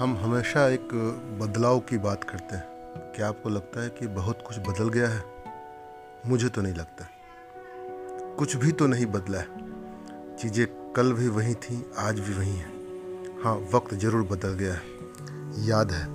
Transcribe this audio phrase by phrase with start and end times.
[0.00, 0.88] हम हमेशा एक
[1.40, 2.64] बदलाव की बात करते हैं।
[3.12, 5.22] क्या आपको लगता है कि बहुत कुछ बदल गया है?
[6.26, 7.08] मुझे तो नहीं लगता।
[8.36, 9.46] कुछ भी तो नहीं बदला है।
[10.36, 12.72] चीज़ें कल भी वही थी, आज भी वही हैं।
[13.44, 16.06] हाँ वक्त ज़रूर बदल गया है। याद है,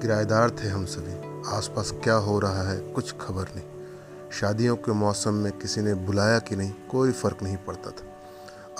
[0.00, 1.14] किराएदार थे हम सभी।
[1.56, 6.38] आसपास क्या हो रहा है, कुछ खबर नहीं। शादियों के मौसम में किसी ने बुलाया
[6.38, 8.04] कि नहीं, कोई फ़र्क नहीं पड़ता था।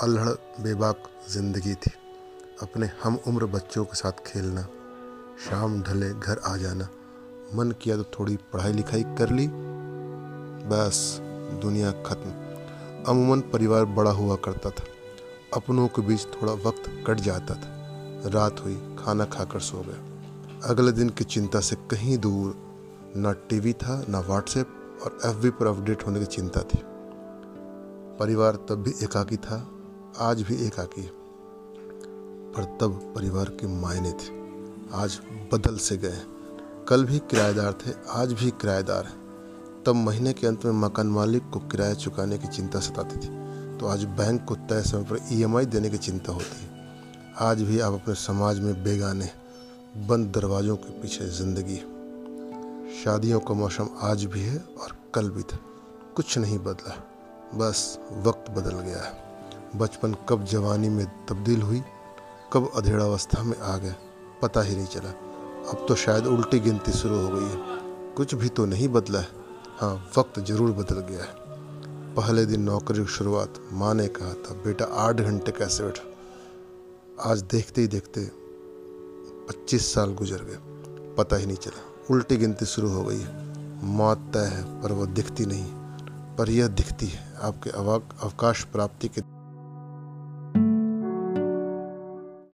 [0.03, 1.93] अल्हड़ बेबाक ज़िंदगी थी।
[2.63, 4.63] अपने हम उम्र बच्चों के साथ खेलना,
[5.51, 6.89] शाम ढले घर आ जाना,
[7.55, 9.49] मन किया तो थोड़ी पढ़ाई लिखाई कर ली,
[10.69, 11.19] बस
[11.63, 12.31] दुनिया ख़त्म।
[13.09, 14.85] अमूमन परिवार बड़ा हुआ करता था।
[15.55, 17.73] अपनों के बीच थोड़ा वक्त कट जाता था।
[18.27, 22.55] रात हुई, खाना खाकर सो गया। अगले दिन की चिंता से कहीं दूर
[23.17, 26.79] ना टीवी था, ना व्हाट्सएप और एफ़ पर अपडेट होने की चिंता थी।
[28.19, 29.71] परिवार तब भी एकाकी था,
[30.19, 31.22] आज भी एकाकी है।
[32.57, 34.41] पर तब परिवार के मायने थे।
[34.95, 35.19] आज
[35.53, 36.23] बदल से गए
[36.89, 39.21] कल भी किराएदार थे, आज भी किराएदार हैं।
[39.87, 43.29] तब महीने के अंत में मकान मालिक को किराया चुकाने की चिंता सताती थी।
[43.79, 46.71] तो आज बैंक को तय समय पर ईएमआई देने की चिंता होती है।
[47.41, 49.29] आज भी आप अपने समाज में बेगाने,
[50.09, 51.91] बंद दरवाज़ों के पीछे ज़िंदगी है।
[53.05, 55.59] शादियों का मौसम आज भी है और कल भी था।
[56.17, 56.95] कुछ नहीं बदला।
[57.55, 59.13] बस वक्त बदल गया है।
[59.77, 61.79] बचपन कब जवानी में तब्दील हुई
[62.53, 63.95] कब अधेड़ावस्था में आ गए
[64.43, 65.11] पता ही नहीं चला।
[65.71, 67.81] अब तो शायद उल्टी गिनती शुरू हो गई है।
[68.15, 69.29] कुछ भी तो नहीं बदला है।
[69.79, 71.35] हाँ वक्त ज़रूर बदल गया है।
[72.15, 76.15] पहले दिन नौकरी की शुरुआत माँ ने कहा था, बेटा, आठ घंटे कैसे बैठो?
[77.31, 78.31] आज देखते ही देखते
[79.49, 80.59] पच्चीस साल गुजर गए।
[81.15, 85.07] पता ही नहीं चला। उल्टी गिनती शुरू हो गई है। मौत तय है, पर वह
[85.07, 85.67] दिखती नहीं।
[86.37, 89.21] पर यह दिखती है। आपके अवकाश प्राप्ति के